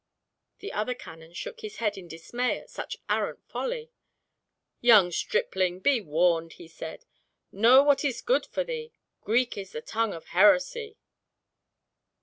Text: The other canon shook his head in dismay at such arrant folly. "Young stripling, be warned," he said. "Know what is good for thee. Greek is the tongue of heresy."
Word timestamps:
The 0.61 0.73
other 0.73 0.95
canon 0.95 1.33
shook 1.33 1.59
his 1.59 1.75
head 1.75 1.95
in 1.95 2.07
dismay 2.07 2.57
at 2.59 2.71
such 2.71 2.97
arrant 3.07 3.47
folly. 3.47 3.91
"Young 4.79 5.11
stripling, 5.11 5.79
be 5.79 6.01
warned," 6.01 6.53
he 6.53 6.67
said. 6.67 7.05
"Know 7.51 7.83
what 7.83 8.03
is 8.03 8.23
good 8.23 8.47
for 8.47 8.63
thee. 8.63 8.93
Greek 9.23 9.59
is 9.59 9.73
the 9.73 9.81
tongue 9.83 10.15
of 10.15 10.29
heresy." 10.29 10.97